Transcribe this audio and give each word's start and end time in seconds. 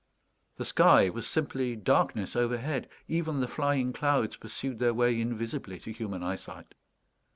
The 0.57 0.65
sky 0.65 1.09
was 1.09 1.27
simply 1.27 1.75
darkness 1.75 2.35
overhead; 2.35 2.89
even 3.07 3.39
the 3.39 3.47
flying 3.47 3.93
clouds 3.93 4.35
pursued 4.35 4.79
their 4.79 4.95
way 4.95 5.21
invisibly 5.21 5.77
to 5.81 5.91
human 5.91 6.23
eyesight. 6.23 6.73